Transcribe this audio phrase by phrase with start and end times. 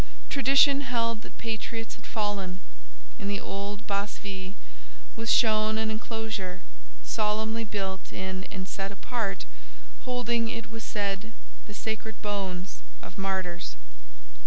[0.31, 2.57] Tradition held that patriots had fallen:
[3.19, 4.55] in the old Basse Ville
[5.15, 6.61] was shown an enclosure,
[7.03, 9.45] solemnly built in and set apart,
[10.03, 11.33] holding, it was said,
[11.67, 13.75] the sacred bones of martyrs.